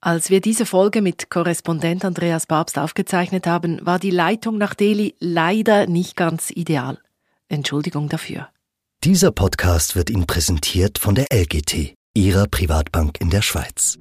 Als 0.00 0.30
wir 0.30 0.40
diese 0.40 0.64
Folge 0.64 1.02
mit 1.02 1.28
Korrespondent 1.28 2.04
Andreas 2.04 2.46
Babst 2.46 2.78
aufgezeichnet 2.78 3.48
haben, 3.48 3.84
war 3.84 3.98
die 3.98 4.12
Leitung 4.12 4.56
nach 4.56 4.74
Delhi 4.74 5.16
leider 5.18 5.88
nicht 5.88 6.16
ganz 6.16 6.50
ideal. 6.50 6.98
Entschuldigung 7.48 8.08
dafür. 8.08 8.48
Dieser 9.02 9.32
Podcast 9.32 9.96
wird 9.96 10.10
Ihnen 10.10 10.26
präsentiert 10.26 10.98
von 10.98 11.16
der 11.16 11.26
LGT, 11.32 11.94
Ihrer 12.14 12.46
Privatbank 12.46 13.20
in 13.20 13.30
der 13.30 13.42
Schweiz. 13.42 13.98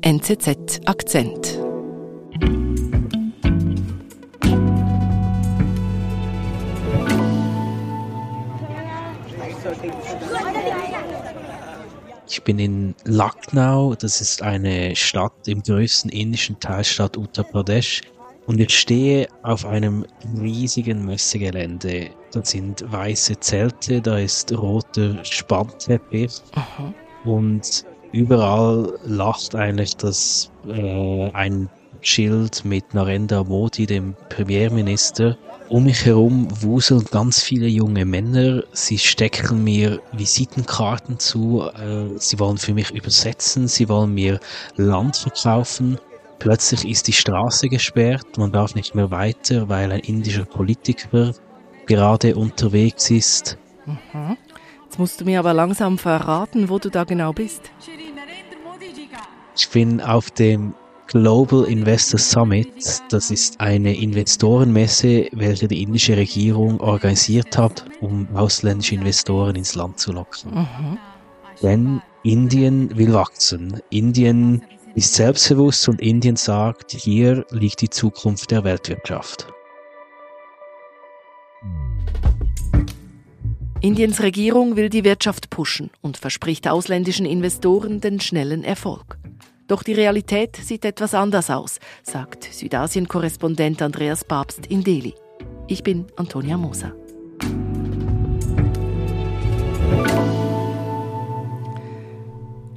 NZZ 0.00 0.80
Akzent. 0.86 1.60
Ich 12.32 12.42
bin 12.42 12.58
in 12.58 12.94
Lucknow, 13.04 13.94
das 13.94 14.22
ist 14.22 14.40
eine 14.40 14.96
Stadt 14.96 15.46
im 15.46 15.62
größten 15.62 16.10
indischen 16.10 16.58
Teilstaat 16.58 17.18
Uttar 17.18 17.44
Pradesh. 17.44 18.00
Und 18.46 18.58
ich 18.58 18.70
stehe 18.70 19.28
auf 19.42 19.66
einem 19.66 20.06
riesigen 20.40 21.04
Messegelände. 21.04 22.08
Da 22.32 22.42
sind 22.42 22.90
weiße 22.90 23.38
Zelte, 23.40 24.00
da 24.00 24.16
ist 24.16 24.50
roter 24.50 25.22
Spannteppich. 25.26 26.32
Aha. 26.54 26.94
Und 27.26 27.84
überall 28.12 28.98
lacht 29.04 29.54
eigentlich 29.54 29.94
das 29.98 30.50
äh, 30.66 31.30
ein 31.32 31.68
Schild 32.00 32.64
mit 32.64 32.94
Narendra 32.94 33.44
Modi, 33.44 33.84
dem 33.84 34.16
Premierminister. 34.30 35.36
Um 35.72 35.84
mich 35.84 36.04
herum 36.04 36.48
wuseln 36.60 37.02
ganz 37.10 37.42
viele 37.42 37.66
junge 37.66 38.04
Männer. 38.04 38.62
Sie 38.72 38.98
stecken 38.98 39.64
mir 39.64 40.02
Visitenkarten 40.12 41.18
zu. 41.18 41.62
Äh, 41.62 42.18
sie 42.18 42.38
wollen 42.38 42.58
für 42.58 42.74
mich 42.74 42.90
übersetzen. 42.90 43.68
Sie 43.68 43.88
wollen 43.88 44.12
mir 44.12 44.38
Land 44.76 45.16
verkaufen. 45.16 45.98
Plötzlich 46.38 46.86
ist 46.86 47.08
die 47.08 47.14
Straße 47.14 47.70
gesperrt. 47.70 48.36
Man 48.36 48.52
darf 48.52 48.74
nicht 48.74 48.94
mehr 48.94 49.10
weiter, 49.10 49.70
weil 49.70 49.90
ein 49.92 50.00
indischer 50.00 50.44
Politiker 50.44 51.32
gerade 51.86 52.36
unterwegs 52.36 53.10
ist. 53.10 53.56
Mhm. 53.86 54.36
Jetzt 54.84 54.98
musst 54.98 55.22
du 55.22 55.24
mir 55.24 55.38
aber 55.38 55.54
langsam 55.54 55.96
verraten, 55.96 56.68
wo 56.68 56.78
du 56.80 56.90
da 56.90 57.04
genau 57.04 57.32
bist. 57.32 57.70
Ich 59.56 59.70
bin 59.70 60.02
auf 60.02 60.30
dem 60.32 60.74
Global 61.12 61.64
Investor 61.64 62.18
Summit. 62.18 63.02
Das 63.10 63.30
ist 63.30 63.60
eine 63.60 63.94
Investorenmesse, 63.94 65.28
welche 65.32 65.68
die 65.68 65.82
indische 65.82 66.16
Regierung 66.16 66.80
organisiert 66.80 67.58
hat, 67.58 67.84
um 68.00 68.26
ausländische 68.34 68.94
Investoren 68.94 69.56
ins 69.56 69.74
Land 69.74 69.98
zu 69.98 70.12
locken. 70.12 70.54
Mhm. 70.54 70.98
Denn 71.62 72.02
Indien 72.22 72.96
will 72.96 73.12
wachsen. 73.12 73.82
Indien 73.90 74.62
ist 74.94 75.12
selbstbewusst 75.12 75.86
und 75.86 76.00
Indien 76.00 76.36
sagt, 76.36 76.92
hier 76.92 77.44
liegt 77.50 77.82
die 77.82 77.90
Zukunft 77.90 78.50
der 78.50 78.64
Weltwirtschaft. 78.64 79.48
Indiens 83.82 84.22
Regierung 84.22 84.76
will 84.76 84.88
die 84.88 85.04
Wirtschaft 85.04 85.50
pushen 85.50 85.90
und 86.00 86.16
verspricht 86.16 86.66
ausländischen 86.66 87.26
Investoren 87.26 88.00
den 88.00 88.18
schnellen 88.18 88.64
Erfolg. 88.64 89.18
Doch 89.68 89.82
die 89.82 89.92
Realität 89.92 90.56
sieht 90.56 90.84
etwas 90.84 91.14
anders 91.14 91.50
aus, 91.50 91.78
sagt 92.02 92.44
Südasien-Korrespondent 92.44 93.80
Andreas 93.80 94.24
Babst 94.24 94.66
in 94.66 94.82
Delhi. 94.82 95.14
Ich 95.68 95.82
bin 95.82 96.06
Antonia 96.16 96.56
Moser. 96.56 96.94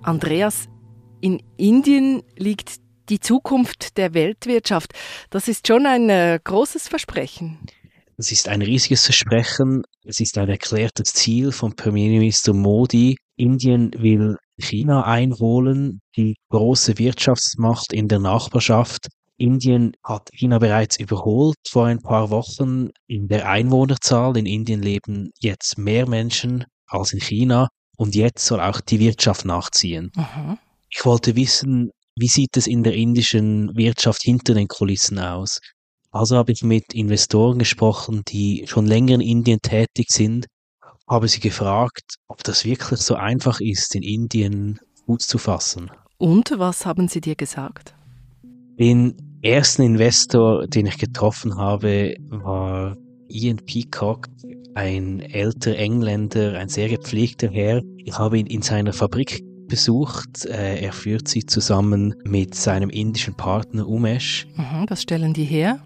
Andreas, 0.04 0.70
in 1.22 1.42
Indien 1.58 2.22
liegt 2.38 2.76
die 3.10 3.20
Zukunft 3.20 3.98
der 3.98 4.14
Weltwirtschaft. 4.14 4.94
Das 5.32 5.48
ist 5.48 5.68
schon 5.68 5.86
ein 5.86 6.10
äh, 6.10 6.40
großes 6.44 6.88
Versprechen. 6.88 7.60
Es 8.18 8.32
ist 8.32 8.48
ein 8.48 8.62
riesiges 8.62 9.04
Versprechen. 9.04 9.84
Es 10.06 10.20
ist 10.20 10.38
ein 10.38 10.48
erklärtes 10.48 11.14
Ziel 11.14 11.52
von 11.52 11.76
Premierminister 11.76 12.54
Modi. 12.54 13.18
Indien 13.36 13.92
will 13.98 14.38
China 14.58 15.06
einholen, 15.06 16.02
die 16.16 16.36
große 16.50 16.98
Wirtschaftsmacht 16.98 17.94
in 17.94 18.08
der 18.08 18.20
Nachbarschaft. 18.20 19.08
Indien 19.38 19.94
hat 20.04 20.30
China 20.32 20.60
bereits 20.60 20.98
überholt 20.98 21.58
vor 21.68 21.88
ein 21.88 22.02
paar 22.02 22.30
Wochen 22.30 22.90
in 23.08 23.28
der 23.28 23.50
Einwohnerzahl. 23.50 24.38
In 24.38 24.46
Indien 24.46 24.82
leben 24.82 25.32
jetzt 25.40 25.78
mehr 25.78 26.08
Menschen 26.08 26.66
als 26.88 27.12
in 27.12 27.20
China 27.20 27.68
und 27.98 28.16
jetzt 28.16 28.46
soll 28.46 28.62
auch 28.62 28.80
die 28.80 29.00
Wirtschaft 29.00 29.46
nachziehen. 29.46 30.12
Aha. 30.16 30.58
Ich 30.90 31.06
wollte 31.06 31.36
wissen, 31.36 31.92
wie 32.16 32.28
sieht 32.28 32.56
es 32.56 32.68
in 32.68 32.84
der 32.84 32.94
indischen 32.94 33.76
Wirtschaft 33.76 34.22
hinter 34.24 34.54
den 34.54 34.70
Kulissen 34.70 35.20
aus? 35.20 35.60
Also 36.12 36.38
habe 36.38 36.54
ich 36.54 36.64
mit 36.64 36.94
Investoren 36.94 37.60
gesprochen, 37.60 38.22
die 38.26 38.64
schon 38.68 38.86
länger 38.86 39.16
in 39.16 39.22
Indien 39.22 39.60
tätig 39.62 40.08
sind 40.10 40.46
habe 41.08 41.28
sie 41.28 41.40
gefragt, 41.40 42.16
ob 42.28 42.44
das 42.44 42.66
wirklich 42.66 43.00
so 43.00 43.16
einfach 43.16 43.60
ist, 43.60 43.96
in 43.96 44.04
Indien 44.04 44.80
Fuß 45.06 45.28
zu 45.28 45.38
fassen. 45.38 45.92
Und 46.18 46.54
was 46.58 46.86
haben 46.86 47.08
sie 47.08 47.22
dir 47.22 47.36
gesagt? 47.36 47.94
Den 48.80 49.16
ersten 49.42 49.84
Investor, 49.84 50.68
den 50.68 50.88
ich 50.88 50.98
getroffen 50.98 51.58
habe, 51.58 52.16
war 52.30 52.98
Ian 53.28 53.58
Peacock, 53.58 54.28
ein 54.74 55.22
älterer 55.22 55.78
Engländer, 55.78 56.58
ein 56.58 56.70
sehr 56.70 56.90
gepflegter 56.90 57.50
Herr. 57.50 57.82
Ich 57.98 58.18
habe 58.18 58.40
ihn 58.40 58.48
in 58.48 58.62
seiner 58.62 58.94
Fabrik 58.94 59.42
besucht. 59.68 60.46
Äh, 60.46 60.82
er 60.82 60.94
führt 60.94 61.28
sie 61.28 61.46
zusammen 61.46 62.16
mit 62.24 62.56
seinem 62.56 62.90
indischen 62.90 63.36
Partner 63.36 63.88
Umesh. 63.88 64.48
Mhm, 64.56 64.86
was 64.88 65.02
stellen 65.02 65.34
die 65.34 65.46
her? 65.46 65.80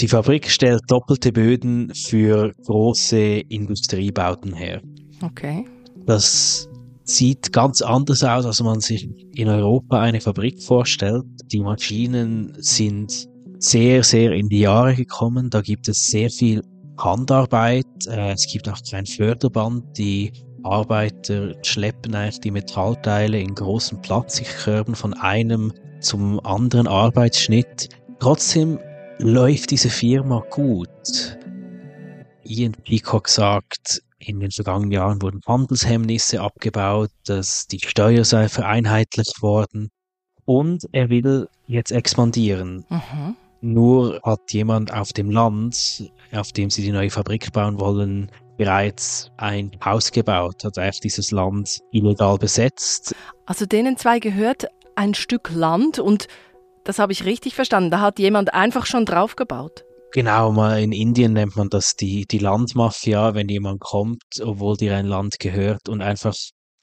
Die 0.00 0.08
Fabrik 0.08 0.50
stellt 0.50 0.82
doppelte 0.88 1.32
Böden 1.32 1.90
für 1.94 2.52
große 2.66 3.40
Industriebauten 3.48 4.52
her. 4.52 4.82
Okay. 5.22 5.64
Das 6.04 6.68
sieht 7.04 7.50
ganz 7.52 7.80
anders 7.80 8.22
aus, 8.22 8.44
als 8.44 8.62
man 8.62 8.80
sich 8.80 9.08
in 9.34 9.48
Europa 9.48 10.00
eine 10.00 10.20
Fabrik 10.20 10.62
vorstellt. 10.62 11.24
Die 11.50 11.60
Maschinen 11.60 12.52
sind 12.58 13.26
sehr, 13.58 14.02
sehr 14.02 14.32
in 14.32 14.50
die 14.50 14.60
Jahre 14.60 14.94
gekommen. 14.94 15.48
Da 15.48 15.62
gibt 15.62 15.88
es 15.88 16.06
sehr 16.06 16.28
viel 16.28 16.62
Handarbeit. 16.98 17.86
Äh, 18.06 18.32
es 18.32 18.46
gibt 18.46 18.68
auch 18.68 18.80
kein 18.90 19.06
Förderband. 19.06 19.96
Die 19.96 20.30
Arbeiter 20.62 21.54
schleppen 21.62 22.14
eigentlich 22.14 22.40
die 22.40 22.50
Metallteile 22.50 23.40
in 23.40 23.54
großen 23.54 24.00
Plastikkörben 24.02 24.94
von 24.94 25.14
einem 25.14 25.72
zum 26.00 26.38
anderen 26.44 26.86
Arbeitsschnitt. 26.86 27.88
Trotzdem 28.18 28.78
läuft 29.18 29.70
diese 29.70 29.90
Firma 29.90 30.44
gut? 30.50 31.38
Ian 32.44 32.72
Peacock 32.72 33.28
sagt, 33.28 34.02
in 34.18 34.40
den 34.40 34.50
vergangenen 34.50 34.92
Jahren 34.92 35.22
wurden 35.22 35.40
Handelshemmnisse 35.46 36.40
abgebaut, 36.40 37.10
dass 37.26 37.66
die 37.66 37.80
Steuer 37.80 38.24
sei 38.24 38.48
vereinheitlicht 38.48 39.42
worden 39.42 39.90
und 40.44 40.84
er 40.92 41.10
will 41.10 41.48
jetzt 41.66 41.92
expandieren. 41.92 42.84
Mhm. 42.88 43.36
Nur 43.60 44.20
hat 44.22 44.52
jemand 44.52 44.92
auf 44.92 45.12
dem 45.12 45.30
Land, 45.30 46.10
auf 46.32 46.52
dem 46.52 46.70
sie 46.70 46.82
die 46.82 46.92
neue 46.92 47.10
Fabrik 47.10 47.52
bauen 47.52 47.80
wollen, 47.80 48.30
bereits 48.56 49.30
ein 49.36 49.72
Haus 49.84 50.12
gebaut, 50.12 50.64
hat 50.64 50.78
eigentlich 50.78 51.00
dieses 51.00 51.30
Land 51.30 51.80
illegal 51.90 52.38
besetzt. 52.38 53.14
Also 53.44 53.66
denen 53.66 53.96
zwei 53.96 54.18
gehört 54.18 54.66
ein 54.94 55.14
Stück 55.14 55.50
Land 55.52 55.98
und 55.98 56.26
das 56.88 56.98
habe 56.98 57.12
ich 57.12 57.24
richtig 57.24 57.54
verstanden. 57.54 57.90
Da 57.90 58.00
hat 58.00 58.18
jemand 58.18 58.54
einfach 58.54 58.86
schon 58.86 59.04
draufgebaut. 59.04 59.84
Genau, 60.12 60.52
mal 60.52 60.80
in 60.80 60.92
Indien 60.92 61.34
nennt 61.34 61.56
man 61.56 61.68
das 61.68 61.94
die, 61.96 62.24
die 62.26 62.38
Landmafia, 62.38 63.34
wenn 63.34 63.48
jemand 63.48 63.80
kommt, 63.80 64.22
obwohl 64.42 64.76
dir 64.76 64.96
ein 64.96 65.06
Land 65.06 65.38
gehört 65.38 65.88
und 65.88 66.00
einfach 66.00 66.34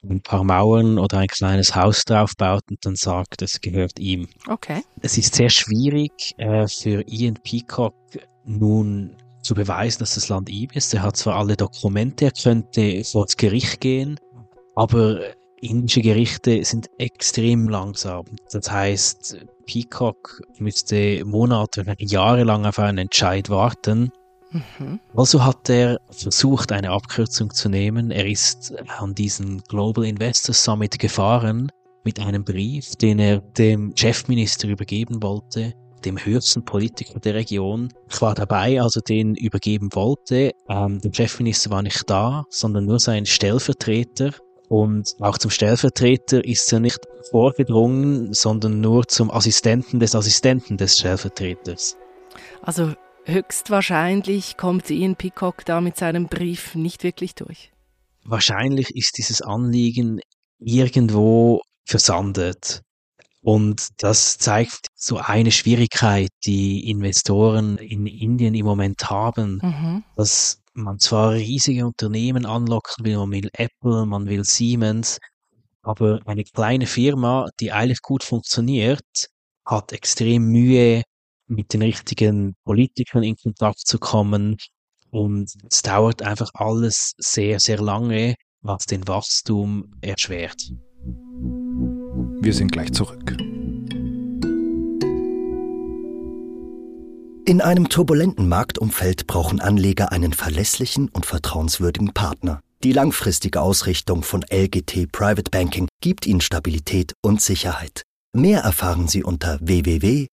ein 0.04 0.22
paar 0.22 0.44
Mauern 0.44 1.00
oder 1.00 1.20
ein 1.20 1.28
kleines 1.28 1.76
Haus 1.76 2.04
draufbaut 2.04 2.62
und 2.70 2.86
dann 2.86 2.96
sagt, 2.96 3.42
es 3.42 3.62
gehört 3.62 4.00
ihm. 4.00 4.28
Okay. 4.48 4.84
Es 5.02 5.18
ist 5.18 5.36
sehr 5.36 5.50
schwierig 5.50 6.12
äh, 6.38 6.68
für 6.68 7.04
Ian 7.08 7.36
Peacock 7.36 7.96
nun 8.46 9.16
zu 9.42 9.54
beweisen, 9.56 10.00
dass 10.00 10.16
das 10.16 10.30
Land 10.30 10.50
ihm 10.50 10.70
ist. 10.74 10.94
Er 10.94 11.04
hat 11.04 11.18
zwar 11.18 11.38
alle 11.38 11.56
Dokumente, 11.56 12.26
er 12.26 12.32
könnte 12.32 13.04
vor 13.04 13.26
das 13.26 13.38
Gericht 13.38 13.80
gehen, 13.80 14.20
aber 14.76 15.22
indische 15.64 16.02
Gerichte 16.02 16.64
sind 16.64 16.90
extrem 16.98 17.68
langsam. 17.70 18.26
Das 18.52 18.70
heißt, 18.70 19.46
Peacock 19.66 20.42
müsste 20.58 21.24
Monate, 21.26 21.86
jahrelang 22.00 22.66
auf 22.66 22.80
einen 22.80 22.98
Entscheid 22.98 23.50
warten. 23.50 24.12
Mhm. 24.52 25.00
Also 25.16 25.44
hat 25.44 25.70
er 25.70 26.00
versucht, 26.12 26.72
eine 26.72 26.92
Abkürzung 26.92 27.52
zu 27.52 27.70
nehmen. 27.70 28.12
Er 28.12 28.28
ist 28.28 28.74
an 29.00 29.16
diesen 29.16 29.62
Global 29.64 30.06
Investor 30.06 30.54
Summit 30.54 31.00
gefahren 31.00 31.72
mit 32.04 32.20
einem 32.20 32.44
Brief, 32.44 32.96
den 32.96 33.20
er 33.20 33.40
dem 33.40 33.94
Chefminister 33.96 34.68
übergeben 34.68 35.24
wollte, 35.24 35.74
dem 36.06 36.18
höchsten 36.24 36.66
Politiker 36.66 37.20
der 37.20 37.34
Region. 37.34 37.90
Ich 38.10 38.22
war 38.22 38.36
dabei, 38.36 38.82
als 38.82 38.96
er 38.98 39.02
den 39.04 39.36
übergeben 39.36 39.90
wollte. 39.94 40.52
Ähm, 40.70 41.00
der 41.00 41.14
Chefminister 41.14 41.70
war 41.72 41.82
nicht 41.82 42.04
da, 42.10 42.44
sondern 42.50 42.86
nur 42.86 43.00
sein 43.00 43.26
Stellvertreter. 43.26 44.32
Und 44.74 45.14
auch 45.20 45.38
zum 45.38 45.52
Stellvertreter 45.52 46.44
ist 46.44 46.74
er 46.74 46.80
nicht 46.80 47.02
vorgedrungen, 47.30 48.34
sondern 48.34 48.82
nur 48.82 49.08
zum 49.08 49.30
Assistenten 49.30 50.00
des 50.00 50.16
Assistenten 50.16 50.78
des 50.78 50.98
Stellvertreters. 50.98 51.96
Also 52.64 52.96
höchstwahrscheinlich 53.26 54.58
kommt 54.58 54.90
Ian 54.90 55.16
Peacock 55.16 55.64
da 55.66 55.80
mit 55.80 55.96
seinem 55.98 56.26
Brief 56.26 56.74
nicht 56.74 57.04
wirklich 57.04 57.36
durch. 57.36 57.72
Wahrscheinlich 58.26 58.96
ist 58.96 59.20
dieses 59.20 59.44
Anliegen 59.44 60.22
irgendwo 60.58 61.62
versandet. 61.86 62.82
Und 63.44 63.90
das 64.00 64.40
zeigt 64.40 64.88
so 64.96 65.18
eine 65.18 65.52
Schwierigkeit, 65.52 66.32
die 66.48 66.90
Investoren 66.90 67.78
in 67.78 68.08
Indien 68.08 68.56
im 68.56 68.66
Moment 68.66 69.08
haben, 69.08 69.60
mhm. 69.62 70.04
dass 70.16 70.63
man 70.74 71.00
zwar 71.00 71.34
riesige 71.34 71.86
Unternehmen 71.86 72.46
anlocken 72.46 73.06
will, 73.06 73.18
man 73.18 73.32
will 73.32 73.50
Apple, 73.54 74.06
man 74.06 74.28
will 74.28 74.44
Siemens, 74.44 75.20
aber 75.82 76.20
eine 76.26 76.44
kleine 76.44 76.88
Firma, 76.88 77.48
die 77.60 77.72
eigentlich 77.72 78.02
gut 78.02 78.24
funktioniert, 78.24 79.30
hat 79.66 79.92
extrem 79.92 80.46
Mühe, 80.46 81.04
mit 81.48 81.74
den 81.74 81.82
richtigen 81.82 82.56
Politikern 82.64 83.24
in 83.24 83.36
Kontakt 83.36 83.80
zu 83.80 84.00
kommen. 84.00 84.58
Und 85.12 85.54
es 85.70 85.82
dauert 85.82 86.22
einfach 86.22 86.50
alles 86.54 87.14
sehr, 87.18 87.60
sehr 87.60 87.80
lange, 87.80 88.36
was 88.62 88.86
den 88.86 89.08
Wachstum 89.08 89.94
erschwert. 90.02 90.58
Wir 92.42 92.54
sind 92.54 92.72
gleich 92.72 92.92
zurück. 92.92 93.38
In 97.46 97.60
einem 97.60 97.90
turbulenten 97.90 98.48
Marktumfeld 98.48 99.28
brauchen 99.28 99.60
Anleger 99.60 100.14
einen 100.14 100.32
verlässlichen 100.32 101.10
und 101.10 101.26
vertrauenswürdigen 101.26 102.14
Partner. 102.14 102.62
Die 102.86 102.94
langfristige 102.94 103.60
Ausrichtung 103.60 104.24
von 104.24 104.46
LGT 104.50 105.12
Private 105.12 105.52
Banking 105.52 105.90
gibt 106.00 106.26
ihnen 106.26 106.40
Stabilität 106.40 107.12
und 107.22 107.42
Sicherheit. 107.42 108.04
Mehr 108.32 108.62
erfahren 108.62 109.10
Sie 109.10 109.26
unter 109.26 109.60
www.lgt.com. 109.62 110.30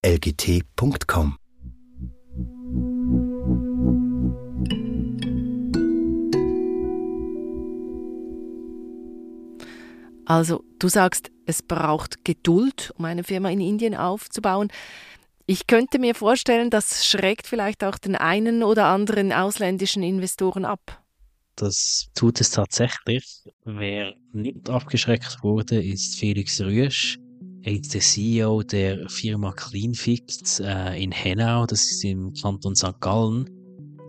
Also, 10.26 10.62
du 10.78 10.88
sagst, 10.88 11.32
es 11.44 11.60
braucht 11.60 12.24
Geduld, 12.24 12.92
um 12.96 13.04
eine 13.04 13.24
Firma 13.24 13.50
in 13.50 13.60
Indien 13.60 13.96
aufzubauen. 13.96 14.68
Ich 15.50 15.66
könnte 15.66 15.98
mir 15.98 16.14
vorstellen, 16.14 16.70
das 16.70 17.04
schreckt 17.04 17.48
vielleicht 17.48 17.82
auch 17.82 17.98
den 17.98 18.14
einen 18.14 18.62
oder 18.62 18.84
anderen 18.84 19.32
ausländischen 19.32 20.04
Investoren 20.04 20.64
ab. 20.64 21.02
Das 21.56 22.06
tut 22.14 22.40
es 22.40 22.50
tatsächlich. 22.50 23.42
Wer 23.64 24.14
nicht 24.32 24.70
abgeschreckt 24.70 25.42
wurde, 25.42 25.82
ist 25.82 26.20
Felix 26.20 26.60
Rüesch. 26.60 27.18
Er 27.62 27.72
ist 27.72 27.92
der 27.92 28.00
CEO 28.00 28.62
der 28.62 29.08
Firma 29.08 29.50
Cleanfix 29.50 30.60
äh, 30.60 31.02
in 31.02 31.10
Henau, 31.10 31.66
das 31.66 31.82
ist 31.82 32.04
im 32.04 32.32
Kanton 32.40 32.76
St. 32.76 33.00
Gallen. 33.00 33.50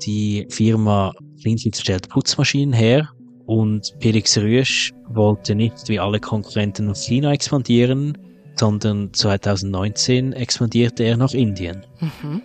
Die 0.05 0.45
Firma 0.51 1.11
Cleanfix 1.41 1.81
stellt 1.81 2.07
Putzmaschinen 2.07 2.71
her 2.71 3.09
und 3.47 3.95
Felix 3.99 4.37
Rüesch 4.37 4.91
wollte 5.09 5.55
nicht 5.55 5.89
wie 5.89 5.99
alle 5.99 6.19
Konkurrenten 6.19 6.85
nach 6.85 6.95
China 6.95 7.33
expandieren, 7.33 8.15
sondern 8.55 9.13
2019 9.13 10.33
expandierte 10.33 11.03
er 11.03 11.17
nach 11.17 11.33
Indien. 11.33 11.85
Mhm. 11.99 12.41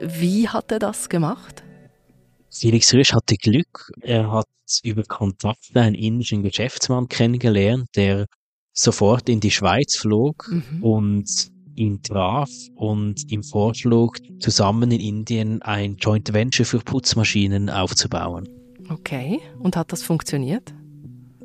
Wie 0.00 0.48
hat 0.48 0.72
er 0.72 0.78
das 0.78 1.08
gemacht? 1.08 1.62
Felix 2.50 2.92
Rüesch 2.92 3.12
hatte 3.12 3.36
Glück. 3.36 3.90
Er 4.00 4.30
hat 4.30 4.46
über 4.82 5.02
Kontakte 5.02 5.80
einen 5.80 5.94
indischen 5.94 6.42
Geschäftsmann 6.42 7.08
kennengelernt, 7.08 7.88
der 7.96 8.26
sofort 8.72 9.28
in 9.28 9.40
die 9.40 9.50
Schweiz 9.50 9.96
flog 9.96 10.48
mhm. 10.50 10.82
und 10.82 11.48
ihn 11.76 12.02
traf 12.02 12.50
und 12.76 13.30
ihm 13.30 13.42
vorschlug, 13.42 14.18
zusammen 14.40 14.90
in 14.92 15.00
Indien 15.00 15.62
ein 15.62 15.96
Joint 15.96 16.32
Venture 16.32 16.64
für 16.64 16.78
Putzmaschinen 16.78 17.70
aufzubauen. 17.70 18.48
Okay, 18.88 19.40
und 19.58 19.76
hat 19.76 19.92
das 19.92 20.02
funktioniert? 20.02 20.74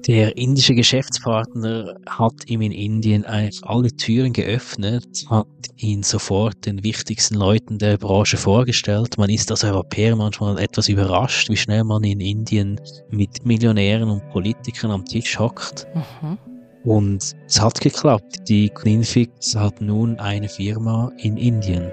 Der 0.08 0.38
indische 0.38 0.76
Geschäftspartner 0.76 1.96
hat 2.08 2.34
ihm 2.48 2.62
in 2.62 2.72
Indien 2.72 3.26
eigentlich 3.26 3.64
alle 3.64 3.92
Türen 3.92 4.34
geöffnet, 4.34 5.26
hat 5.30 5.48
ihn 5.76 6.04
sofort 6.04 6.66
den 6.66 6.84
wichtigsten 6.84 7.36
Leuten 7.36 7.78
der 7.78 7.98
Branche 7.98 8.38
vorgestellt. 8.38 9.18
Man 9.18 9.30
ist 9.30 9.52
als 9.52 9.64
Europäer 9.64 10.16
manchmal 10.16 10.58
etwas 10.60 10.88
überrascht, 10.88 11.50
wie 11.50 11.58
schnell 11.58 11.84
man 11.84 12.04
in 12.04 12.22
Indien 12.22 12.80
mit 13.10 13.46
Millionären 13.46 14.10
und 14.10 14.30
Politikern 14.30 14.92
am 14.92 15.06
Tisch 15.06 15.38
hockt. 15.38 15.88
Mhm. 15.94 16.38
Und 16.84 17.36
es 17.46 17.62
hat 17.62 17.82
geklappt. 17.82 18.48
Die 18.48 18.70
Cleanfix 18.70 19.56
hat 19.56 19.82
nun 19.82 20.18
eine 20.20 20.48
Firma 20.48 21.12
in 21.18 21.38
Indien. 21.38 21.92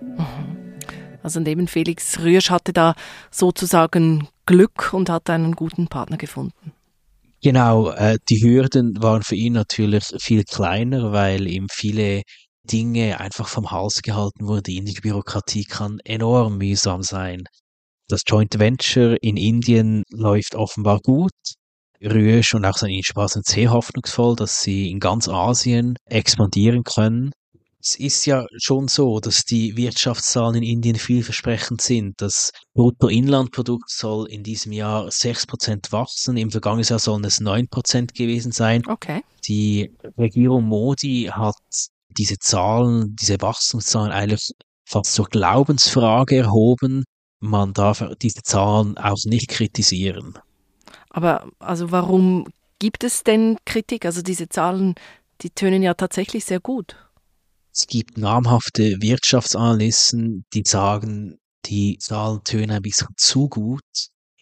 Mhm. 0.00 0.54
Also 1.22 1.40
neben 1.40 1.68
Felix 1.68 2.18
Rührsch 2.20 2.50
hatte 2.50 2.72
da 2.72 2.94
sozusagen 3.30 4.28
Glück 4.44 4.92
und 4.92 5.08
hat 5.08 5.30
einen 5.30 5.52
guten 5.52 5.88
Partner 5.88 6.18
gefunden. 6.18 6.72
Genau, 7.44 7.90
äh, 7.90 8.16
die 8.30 8.40
Hürden 8.42 9.02
waren 9.02 9.22
für 9.22 9.34
ihn 9.34 9.52
natürlich 9.52 10.04
viel 10.18 10.44
kleiner, 10.44 11.12
weil 11.12 11.46
ihm 11.46 11.66
viele 11.70 12.22
Dinge 12.62 13.20
einfach 13.20 13.48
vom 13.48 13.70
Hals 13.70 14.00
gehalten 14.00 14.46
wurden. 14.46 14.62
Die 14.62 14.78
indische 14.78 15.02
Bürokratie 15.02 15.64
kann 15.64 15.98
enorm 16.04 16.56
mühsam 16.56 17.02
sein. 17.02 17.44
Das 18.08 18.22
Joint 18.26 18.58
Venture 18.58 19.18
in 19.22 19.36
Indien 19.36 20.04
läuft 20.10 20.54
offenbar 20.54 21.00
gut. 21.00 21.32
Rüesch 22.02 22.54
und 22.54 22.64
auch 22.64 22.78
sein 22.78 22.92
Inspaß 22.92 23.34
sind 23.34 23.44
sehr 23.44 23.70
hoffnungsvoll, 23.70 24.36
dass 24.36 24.62
sie 24.62 24.90
in 24.90 24.98
ganz 24.98 25.28
Asien 25.28 25.96
expandieren 26.06 26.82
können. 26.82 27.32
Es 27.86 27.96
ist 27.96 28.24
ja 28.24 28.46
schon 28.56 28.88
so, 28.88 29.20
dass 29.20 29.44
die 29.44 29.76
Wirtschaftszahlen 29.76 30.56
in 30.56 30.62
Indien 30.62 30.96
vielversprechend 30.96 31.82
sind. 31.82 32.14
Das 32.18 32.50
Bruttoinlandprodukt 32.72 33.90
soll 33.90 34.26
in 34.30 34.42
diesem 34.42 34.72
Jahr 34.72 35.08
6% 35.08 35.92
wachsen. 35.92 36.38
Im 36.38 36.50
vergangenen 36.50 36.86
Jahr 36.86 36.98
sollen 36.98 37.24
es 37.24 37.42
9% 37.42 38.16
gewesen 38.16 38.52
sein. 38.52 38.86
Okay. 38.88 39.22
Die 39.46 39.94
Regierung 40.16 40.64
Modi 40.64 41.28
hat 41.30 41.56
diese 42.08 42.38
Zahlen, 42.38 43.16
diese 43.20 43.42
Wachstumszahlen 43.42 44.12
eigentlich 44.12 44.52
fast 44.86 45.12
zur 45.12 45.26
Glaubensfrage 45.26 46.38
erhoben. 46.38 47.04
Man 47.40 47.74
darf 47.74 48.02
diese 48.22 48.40
Zahlen 48.42 48.96
auch 48.96 49.22
nicht 49.26 49.48
kritisieren. 49.48 50.38
Aber 51.10 51.50
also 51.58 51.90
warum 51.90 52.46
gibt 52.78 53.04
es 53.04 53.24
denn 53.24 53.58
Kritik? 53.66 54.06
Also 54.06 54.22
diese 54.22 54.48
Zahlen, 54.48 54.94
die 55.42 55.50
tönen 55.50 55.82
ja 55.82 55.92
tatsächlich 55.92 56.46
sehr 56.46 56.60
gut. 56.60 56.96
Es 57.74 57.86
gibt 57.88 58.18
namhafte 58.18 59.02
Wirtschaftsanalysten, 59.02 60.44
die 60.54 60.62
sagen, 60.64 61.38
die 61.66 61.98
Zahlen 61.98 62.42
tönen 62.44 62.70
ein 62.70 62.82
bisschen 62.82 63.08
zu 63.16 63.48
gut. 63.48 63.82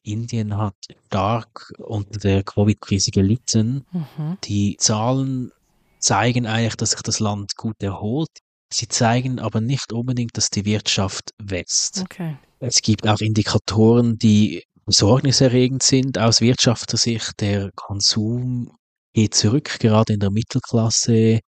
Indien 0.03 0.57
hat 0.57 0.75
stark 1.07 1.73
unter 1.79 2.19
der 2.19 2.43
Covid-Krise 2.43 3.11
gelitten. 3.11 3.87
Mhm. 3.93 4.37
Die 4.45 4.77
Zahlen 4.79 5.53
zeigen 5.99 6.47
eigentlich, 6.47 6.77
dass 6.77 6.91
sich 6.91 7.03
das 7.03 7.21
Land 7.21 7.57
gut 7.57 7.83
erholt. 7.83 8.29
Sie 8.73 8.89
zeigen 8.89 9.39
aber 9.39 9.61
nicht 9.61 9.93
unbedingt, 9.93 10.37
dass 10.37 10.51
die 10.51 10.65
Wirtschaft 10.65 11.31
wächst. 11.39 12.03
Okay. 12.03 12.37
Es 12.59 12.83
gibt 12.83 13.07
auch 13.07 13.21
Indikatoren, 13.21 14.19
die 14.19 14.65
besorgniserregend 14.85 15.83
sind 15.83 16.19
aus 16.19 16.41
Wirtschaftssicht. 16.41 17.41
Der 17.41 17.71
Konsum 17.77 18.77
geht 19.15 19.35
zurück, 19.35 19.79
gerade 19.79 20.15
in 20.15 20.21
der 20.21 20.31
Mittelklasse. 20.31 21.41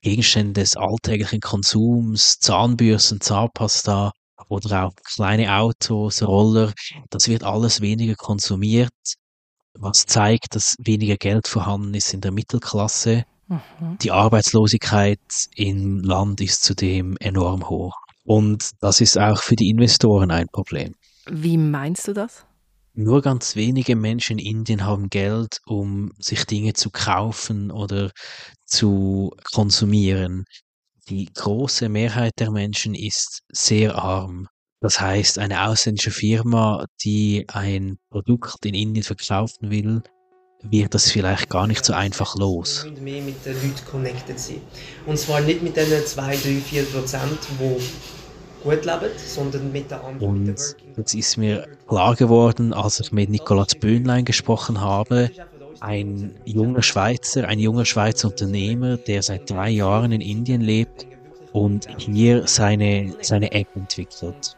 Gegenstände 0.00 0.60
des 0.60 0.76
alltäglichen 0.76 1.40
Konsums, 1.40 2.38
Zahnbürsten, 2.38 3.20
Zahnpasta 3.20 4.12
oder 4.48 4.86
auch 4.86 4.92
kleine 5.14 5.54
Autos, 5.54 6.22
Roller, 6.22 6.72
das 7.10 7.28
wird 7.28 7.44
alles 7.44 7.80
weniger 7.80 8.14
konsumiert, 8.14 8.92
was 9.74 10.06
zeigt, 10.06 10.54
dass 10.54 10.76
weniger 10.78 11.16
Geld 11.16 11.48
vorhanden 11.48 11.94
ist 11.94 12.14
in 12.14 12.20
der 12.20 12.32
Mittelklasse. 12.32 13.24
Mhm. 13.48 13.98
Die 14.02 14.10
Arbeitslosigkeit 14.10 15.20
im 15.54 16.00
Land 16.00 16.40
ist 16.40 16.62
zudem 16.62 17.16
enorm 17.20 17.68
hoch. 17.68 17.94
Und 18.24 18.72
das 18.80 19.00
ist 19.00 19.18
auch 19.18 19.42
für 19.42 19.56
die 19.56 19.70
Investoren 19.70 20.30
ein 20.30 20.48
Problem. 20.48 20.94
Wie 21.30 21.56
meinst 21.56 22.08
du 22.08 22.12
das? 22.12 22.44
Nur 22.94 23.22
ganz 23.22 23.54
wenige 23.54 23.94
Menschen 23.96 24.38
in 24.38 24.58
Indien 24.58 24.84
haben 24.84 25.08
Geld, 25.08 25.60
um 25.66 26.10
sich 26.18 26.44
Dinge 26.46 26.72
zu 26.72 26.90
kaufen 26.90 27.70
oder 27.70 28.10
zu 28.68 29.32
konsumieren. 29.52 30.44
Die 31.08 31.28
große 31.32 31.88
Mehrheit 31.88 32.34
der 32.38 32.50
Menschen 32.50 32.94
ist 32.94 33.40
sehr 33.50 33.96
arm. 33.96 34.48
Das 34.80 35.00
heißt, 35.00 35.38
eine 35.38 35.66
ausländische 35.66 36.12
Firma, 36.12 36.84
die 37.02 37.46
ein 37.48 37.98
Produkt 38.10 38.64
in 38.64 38.74
Indien 38.74 39.02
verkaufen 39.02 39.70
will, 39.70 40.02
wird 40.62 40.94
das 40.94 41.10
vielleicht 41.10 41.48
gar 41.48 41.66
nicht 41.66 41.84
so 41.84 41.92
einfach 41.92 42.36
los. 42.36 42.84
Müssen 42.84 43.04
mehr 43.04 43.22
mit 43.22 43.44
den 43.44 43.54
Leuten 43.54 43.84
connected 43.90 44.38
sein. 44.38 44.60
Und 45.06 45.18
zwar 45.18 45.40
nicht 45.40 45.62
mit 45.62 45.76
den 45.76 45.88
2, 46.04 46.36
3, 46.36 46.36
4 46.36 46.82
Prozent, 46.84 47.38
die 47.50 47.80
gut 48.62 48.84
leben, 48.84 49.10
sondern 49.16 49.72
mit 49.72 49.90
den 49.90 49.98
anderen. 49.98 50.28
Und 50.28 50.76
jetzt 50.96 51.14
ist 51.14 51.36
mir 51.36 51.66
klar 51.86 52.14
geworden, 52.16 52.72
als 52.72 53.00
ich 53.00 53.12
mit 53.12 53.30
Nikolaus 53.30 53.74
Böhnlein 53.74 54.24
gesprochen 54.24 54.80
habe, 54.80 55.30
ein 55.80 56.34
junger 56.44 56.82
Schweizer, 56.82 57.46
ein 57.48 57.58
junger 57.58 57.84
Schweizer 57.84 58.28
Unternehmer, 58.28 58.96
der 58.96 59.22
seit 59.22 59.50
drei 59.50 59.70
Jahren 59.70 60.12
in 60.12 60.20
Indien 60.20 60.60
lebt 60.60 61.06
und 61.52 61.88
hier 61.98 62.46
seine, 62.46 63.14
seine 63.22 63.52
App 63.52 63.68
entwickelt. 63.74 64.56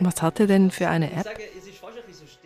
Was 0.00 0.22
hat 0.22 0.40
er 0.40 0.46
denn 0.46 0.70
für 0.70 0.88
eine 0.88 1.12
App? 1.12 1.26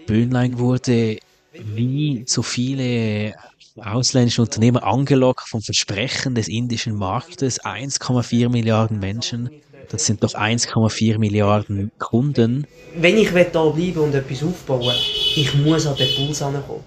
Böhnlein 0.07 0.59
wurde 0.59 1.19
wie 1.53 2.25
so 2.26 2.43
viele 2.43 3.35
ausländische 3.76 4.43
Unternehmer 4.43 4.85
angelockt 4.85 5.49
vom 5.49 5.61
Versprechen 5.61 6.35
des 6.35 6.49
indischen 6.49 6.95
Marktes 6.95 7.61
1,4 7.62 8.49
Milliarden 8.49 8.99
Menschen. 8.99 9.50
Das 9.91 10.07
sind 10.07 10.23
doch 10.23 10.35
1,4 10.35 11.19
Milliarden 11.19 11.93
Kunden. 11.99 12.67
Wenn 12.97 13.19
ich 13.19 13.31
da 13.31 13.69
bleiben 13.69 13.99
und 13.99 14.15
etwas 14.15 14.43
aufbauen 14.43 14.95
ich 15.37 15.55
muss 15.55 15.87
an 15.87 15.97
den 15.97 16.09
Puls 16.17 16.41
ankommen. 16.41 16.83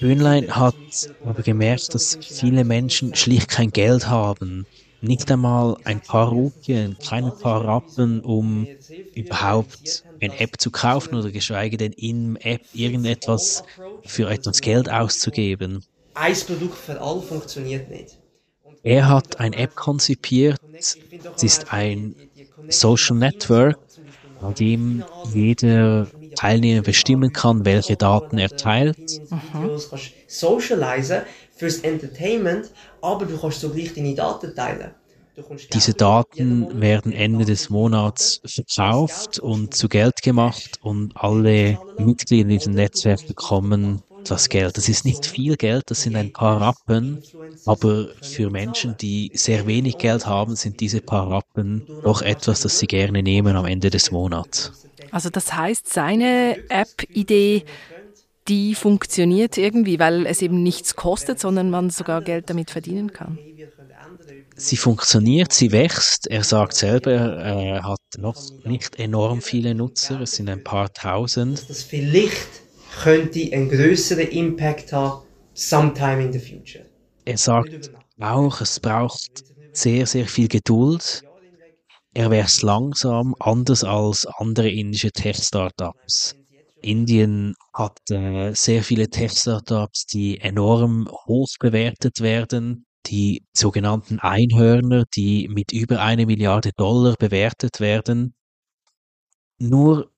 Böhnlein 0.00 0.56
hat 0.56 0.74
aber 1.24 1.42
gemerkt, 1.42 1.94
dass 1.94 2.18
viele 2.20 2.64
Menschen 2.64 3.14
schlicht 3.14 3.48
kein 3.48 3.70
Geld 3.70 4.08
haben. 4.08 4.66
Nicht 5.02 5.30
einmal 5.30 5.76
ein 5.84 6.00
paar 6.00 6.28
Rupien, 6.28 6.96
keine 6.98 7.30
paar 7.30 7.64
Rappen, 7.64 8.20
um 8.20 8.66
überhaupt 9.14 10.04
eine 10.20 10.38
App 10.40 10.60
zu 10.60 10.70
kaufen 10.70 11.14
oder 11.14 11.30
geschweige 11.30 11.76
denn 11.76 11.92
in 11.92 12.36
App 12.36 12.62
irgendetwas 12.72 13.62
für 14.04 14.30
etwas 14.30 14.60
Geld 14.60 14.90
auszugeben. 14.90 15.84
Ein 16.14 16.34
Produkt 16.34 16.76
für 16.76 17.00
alle 17.00 17.20
funktioniert 17.22 17.88
nicht. 17.90 18.18
Er 18.82 19.08
hat 19.08 19.38
eine 19.38 19.56
App 19.56 19.74
konzipiert. 19.74 20.58
Es 20.72 20.96
ist 21.42 21.72
ein 21.72 22.14
Social 22.68 23.16
Network, 23.16 23.78
an 24.40 24.54
dem 24.54 25.04
jeder 25.32 26.06
Teilnehmer 26.34 26.82
bestimmen 26.82 27.32
kann, 27.32 27.64
welche 27.64 27.96
Daten 27.96 28.38
er 28.38 28.50
teilt. 28.50 29.20
Mhm. 29.30 29.68
Du 29.68 29.78
kannst 29.88 30.12
socialisen 30.26 31.22
fürs 31.54 31.78
Entertainment, 31.78 32.70
aber 33.00 33.26
du 33.26 33.38
kannst 33.38 33.60
zugleich 33.60 33.94
deine 33.94 34.14
Daten 34.14 34.54
teilen. 34.54 34.92
Diese 35.72 35.94
Daten 35.94 36.80
werden 36.80 37.12
Ende 37.12 37.44
des 37.44 37.70
Monats 37.70 38.40
verkauft 38.44 39.38
und 39.38 39.74
zu 39.74 39.88
Geld 39.88 40.22
gemacht 40.22 40.78
und 40.82 41.16
alle 41.16 41.78
Mitglieder 41.98 42.42
in 42.42 42.58
diesem 42.58 42.74
Netzwerk 42.74 43.26
bekommen 43.26 44.02
das 44.24 44.48
Geld. 44.48 44.76
Das 44.76 44.88
ist 44.88 45.04
nicht 45.04 45.26
viel 45.26 45.56
Geld, 45.56 45.84
das 45.86 46.02
sind 46.02 46.16
ein 46.16 46.32
paar 46.32 46.60
Rappen, 46.60 47.22
aber 47.66 48.08
für 48.22 48.50
Menschen, 48.50 48.96
die 48.96 49.30
sehr 49.34 49.66
wenig 49.66 49.98
Geld 49.98 50.26
haben, 50.26 50.56
sind 50.56 50.80
diese 50.80 51.00
paar 51.00 51.30
Rappen 51.30 51.86
doch 52.02 52.22
etwas, 52.22 52.60
das 52.60 52.78
sie 52.78 52.86
gerne 52.86 53.22
nehmen 53.22 53.56
am 53.56 53.66
Ende 53.66 53.90
des 53.90 54.10
Monats. 54.10 54.72
Also 55.10 55.30
das 55.30 55.52
heißt, 55.54 55.92
seine 55.92 56.56
App-Idee, 56.68 57.64
die 58.48 58.74
funktioniert 58.74 59.58
irgendwie, 59.58 59.98
weil 59.98 60.26
es 60.26 60.42
eben 60.42 60.62
nichts 60.62 60.96
kostet, 60.96 61.38
sondern 61.40 61.70
man 61.70 61.90
sogar 61.90 62.22
Geld 62.22 62.50
damit 62.50 62.70
verdienen 62.70 63.12
kann. 63.12 63.38
Sie 64.56 64.76
funktioniert, 64.76 65.52
sie 65.52 65.72
wächst. 65.72 66.26
Er 66.26 66.44
sagt 66.44 66.74
selber, 66.74 67.12
er 67.12 67.82
hat 67.82 68.00
noch 68.18 68.36
nicht 68.64 68.98
enorm 68.98 69.40
viele 69.40 69.74
Nutzer, 69.74 70.20
es 70.20 70.32
sind 70.32 70.50
ein 70.50 70.62
paar 70.62 70.92
tausend. 70.92 71.64
Das 71.68 71.82
vielleicht 71.82 72.46
könnte 73.02 73.40
einen 73.52 73.68
größeren 73.68 74.28
Impact 74.28 74.92
haben, 74.92 75.26
sometime 75.54 76.22
in 76.22 76.32
the 76.32 76.38
future. 76.38 76.84
Er 77.24 77.38
sagt 77.38 77.90
auch, 78.20 78.60
es 78.60 78.78
braucht 78.80 79.44
sehr, 79.72 80.06
sehr 80.06 80.26
viel 80.26 80.48
Geduld. 80.48 81.22
Er 82.12 82.30
wächst 82.30 82.62
langsam, 82.62 83.34
anders 83.38 83.84
als 83.84 84.26
andere 84.26 84.68
indische 84.68 85.12
Tech-Startups. 85.12 86.34
Indien 86.82 87.54
hat 87.72 87.98
äh, 88.10 88.52
sehr 88.54 88.82
viele 88.82 89.08
Tech-Startups, 89.08 90.06
die 90.06 90.38
enorm 90.38 91.08
hoch 91.26 91.48
bewertet 91.60 92.20
werden. 92.20 92.86
Die 93.06 93.44
sogenannten 93.54 94.18
Einhörner, 94.18 95.04
die 95.14 95.48
mit 95.48 95.72
über 95.72 96.00
eine 96.00 96.26
Milliarde 96.26 96.70
Dollar 96.76 97.14
bewertet 97.18 97.80
werden. 97.80 98.34
Nur 99.58 100.10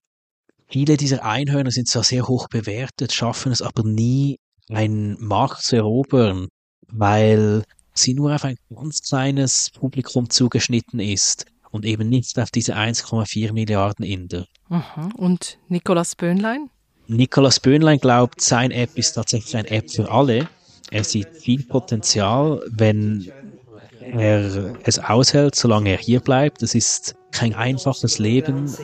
Viele 0.73 0.97
dieser 0.97 1.23
Einhörner 1.23 1.71
sind 1.71 1.87
zwar 1.87 2.03
sehr 2.03 2.27
hoch 2.27 2.49
bewertet, 2.49 3.13
schaffen 3.13 3.53
es 3.53 3.61
aber 3.61 3.83
nie, 3.85 4.39
einen 4.71 5.23
Markt 5.23 5.63
zu 5.65 5.77
erobern, 5.77 6.49
weil 6.89 7.65
sie 7.93 8.15
nur 8.15 8.35
auf 8.35 8.45
ein 8.47 8.57
ganz 8.75 9.03
kleines 9.03 9.71
Publikum 9.79 10.31
zugeschnitten 10.31 10.99
ist 10.99 11.45
und 11.73 11.85
eben 11.85 12.09
nicht 12.09 12.39
auf 12.39 12.51
diese 12.51 12.75
1,4 12.75 13.53
Milliarden 13.53 14.03
Inder. 14.03 14.47
Mhm. 14.71 15.13
Und 15.15 15.59
Nikolaus 15.69 16.17
Böhnlein? 16.17 16.71
Nikolaus 17.07 17.61
Böhnlein 17.61 17.99
glaubt, 17.99 18.41
sein 18.41 18.71
App 18.71 18.97
ist 18.97 19.13
tatsächlich 19.13 19.55
eine 19.55 19.71
App 19.71 19.91
für 19.91 20.11
alle. 20.11 20.49
Er 20.91 21.05
sieht 21.05 21.37
viel 21.37 21.65
Potenzial, 21.65 22.63
wenn 22.71 23.31
er 24.01 24.75
es 24.85 24.99
aushält, 24.99 25.55
solange 25.55 25.91
er 25.91 25.99
hier 25.99 26.21
bleibt. 26.21 26.63
Es 26.63 26.75
ist 26.75 27.15
kein 27.31 27.53
einfaches 27.55 28.19
Leben 28.19 28.75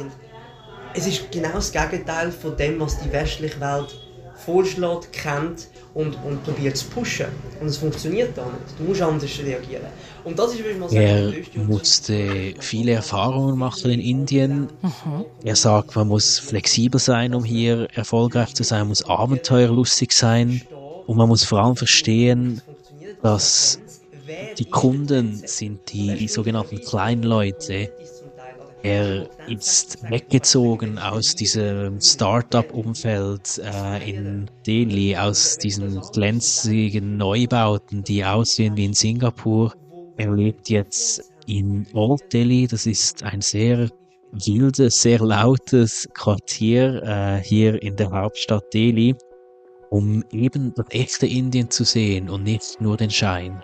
es 0.95 1.07
ist 1.07 1.30
genau 1.30 1.52
das 1.54 1.73
Gegenteil 1.73 2.33
von 2.33 2.57
dem, 2.57 2.80
was 2.80 2.99
die 3.00 3.12
westliche 3.12 3.61
Welt 3.61 3.95
vorschlägt, 4.37 5.12
kennt 5.12 5.68
und, 5.95 6.16
und 6.25 6.42
probiert 6.45 6.76
zu 6.76 6.87
pushen. 6.87 7.26
Und 7.61 7.66
es 7.66 7.76
funktioniert 7.76 8.37
da 8.37 8.45
nicht. 8.45 8.78
Du 8.78 8.85
musst 8.85 9.02
anders 9.02 9.38
reagieren. 9.38 9.87
Und 10.25 10.38
das 10.38 10.54
ist, 10.54 10.61
mal 10.78 10.88
sagen, 10.88 11.35
er 11.54 11.62
musste 11.64 12.54
viele 12.61 12.92
Erfahrungen 12.92 13.59
machen 13.59 13.90
in 13.90 14.00
Indien. 14.00 14.68
Mhm. 14.83 15.25
Er 15.45 15.57
sagt, 15.57 15.97
man 15.97 16.09
muss 16.09 16.38
flexibel 16.38 17.00
sein, 17.00 17.35
um 17.35 17.45
hier 17.45 17.88
erfolgreich 17.95 18.54
zu 18.54 18.62
sein, 18.62 18.80
man 18.80 18.88
muss 18.88 19.04
abenteuerlustig 19.04 20.12
sein 20.12 20.62
und 21.07 21.16
man 21.16 21.28
muss 21.28 21.45
vor 21.45 21.62
allem 21.62 21.76
verstehen, 21.76 22.61
dass 23.23 23.80
die 24.59 24.66
Kunden 24.66 25.42
sind 25.47 25.92
die 25.92 26.28
sogenannten 26.28 26.80
Kleinleute, 26.80 27.90
er 28.82 29.28
ist 29.49 30.08
weggezogen 30.08 30.99
aus 30.99 31.35
diesem 31.35 32.00
Startup-Umfeld 32.00 33.61
äh, 33.64 34.11
in 34.11 34.50
Delhi, 34.66 35.16
aus 35.16 35.58
diesen 35.58 36.00
glänzigen 36.12 37.16
Neubauten, 37.16 38.04
die 38.04 38.25
aussehen 38.25 38.76
wie 38.76 38.85
in 38.85 38.94
Singapur. 38.94 39.75
Er 40.16 40.32
lebt 40.32 40.68
jetzt 40.68 41.32
in 41.47 41.87
Old 41.92 42.32
Delhi, 42.32 42.66
das 42.66 42.87
ist 42.87 43.23
ein 43.25 43.40
sehr 43.40 43.88
wildes, 44.32 45.02
sehr 45.02 45.20
lautes 45.20 46.08
Quartier 46.14 47.02
äh, 47.02 47.42
hier 47.42 47.82
in 47.82 47.97
der 47.97 48.11
Hauptstadt 48.11 48.73
Delhi, 48.73 49.16
um 49.90 50.23
eben 50.30 50.73
das 50.75 50.87
echte 50.90 51.26
Indien 51.26 51.70
zu 51.70 51.85
sehen 51.85 52.28
und 52.28 52.44
nicht 52.44 52.80
nur 52.80 52.97
den 52.97 53.11
Schein. 53.11 53.62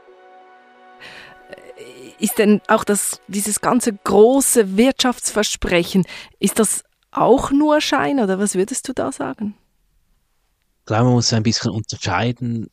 Ist 2.24 2.38
denn 2.38 2.62
auch 2.68 2.84
das, 2.84 3.20
dieses 3.28 3.60
ganze 3.60 3.92
große 3.92 4.78
Wirtschaftsversprechen, 4.78 6.06
ist 6.40 6.58
das 6.58 6.82
auch 7.10 7.50
nur 7.50 7.82
Schein 7.82 8.18
oder 8.18 8.38
was 8.38 8.54
würdest 8.54 8.88
du 8.88 8.94
da 8.94 9.12
sagen? 9.12 9.54
Ich 10.78 10.86
glaube, 10.86 11.04
man 11.04 11.12
muss 11.12 11.34
ein 11.34 11.42
bisschen 11.42 11.72
unterscheiden. 11.72 12.70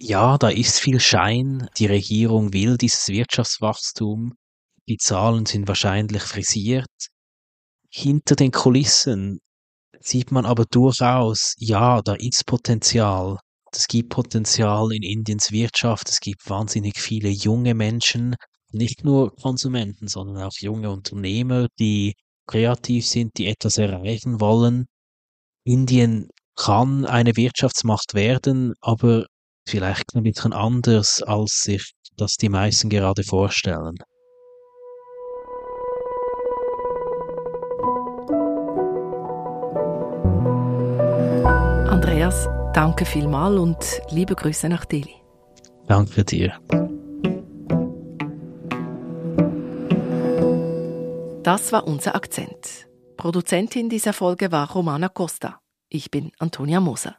Ja, 0.00 0.38
da 0.38 0.48
ist 0.48 0.80
viel 0.80 1.00
Schein. 1.00 1.68
Die 1.76 1.84
Regierung 1.84 2.54
will 2.54 2.78
dieses 2.78 3.08
Wirtschaftswachstum. 3.08 4.32
Die 4.88 4.96
Zahlen 4.96 5.44
sind 5.44 5.68
wahrscheinlich 5.68 6.22
frisiert. 6.22 7.10
Hinter 7.90 8.36
den 8.36 8.52
Kulissen 8.52 9.40
sieht 10.00 10.32
man 10.32 10.46
aber 10.46 10.64
durchaus, 10.64 11.52
ja, 11.58 12.00
da 12.00 12.14
ist 12.14 12.46
Potenzial. 12.46 13.36
Es 13.72 13.88
gibt 13.88 14.10
Potenzial 14.10 14.92
in 14.92 15.02
Indiens 15.02 15.50
Wirtschaft, 15.50 16.08
es 16.08 16.20
gibt 16.20 16.48
wahnsinnig 16.48 16.98
viele 16.98 17.28
junge 17.28 17.74
Menschen, 17.74 18.36
nicht 18.72 19.04
nur 19.04 19.34
Konsumenten, 19.36 20.08
sondern 20.08 20.42
auch 20.42 20.56
junge 20.60 20.90
Unternehmer, 20.90 21.68
die 21.78 22.14
kreativ 22.46 23.06
sind, 23.06 23.36
die 23.38 23.46
etwas 23.46 23.78
erreichen 23.78 24.40
wollen. 24.40 24.86
Indien 25.64 26.28
kann 26.56 27.04
eine 27.04 27.36
Wirtschaftsmacht 27.36 28.14
werden, 28.14 28.74
aber 28.80 29.26
vielleicht 29.68 30.14
ein 30.14 30.22
bisschen 30.22 30.52
anders, 30.52 31.22
als 31.22 31.60
sich 31.62 31.92
das 32.16 32.36
die 32.36 32.48
meisten 32.48 32.88
gerade 32.88 33.24
vorstellen. 33.24 33.96
Andreas, 41.88 42.48
Danke 42.76 43.06
vielmals 43.06 43.58
und 43.58 43.78
liebe 44.10 44.34
Grüße 44.34 44.68
nach 44.68 44.84
Delhi. 44.84 45.14
Danke 45.86 46.26
dir. 46.26 46.60
Das 51.42 51.72
war 51.72 51.86
unser 51.86 52.14
Akzent. 52.14 52.86
Produzentin 53.16 53.88
dieser 53.88 54.12
Folge 54.12 54.52
war 54.52 54.70
Romana 54.70 55.08
Costa. 55.08 55.58
Ich 55.88 56.10
bin 56.10 56.32
Antonia 56.38 56.80
Moser. 56.80 57.16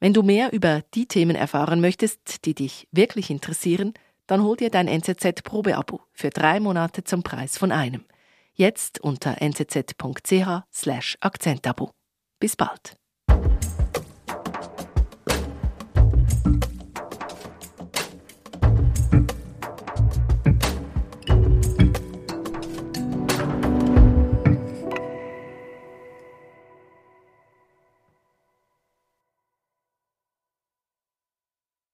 Wenn 0.00 0.12
du 0.12 0.24
mehr 0.24 0.52
über 0.52 0.82
die 0.92 1.06
Themen 1.06 1.36
erfahren 1.36 1.80
möchtest, 1.80 2.44
die 2.44 2.56
dich 2.56 2.88
wirklich 2.90 3.30
interessieren, 3.30 3.94
dann 4.26 4.42
hol 4.42 4.56
dir 4.56 4.70
dein 4.70 4.88
NZZ-Probeabo 4.88 6.00
für 6.12 6.30
drei 6.30 6.58
Monate 6.58 7.04
zum 7.04 7.22
Preis 7.22 7.56
von 7.56 7.70
einem. 7.70 8.04
Jetzt 8.54 8.98
unter 8.98 9.36
nzz.ch/akzentabo. 9.40 11.92
Bis 12.40 12.56
bald. 12.56 12.96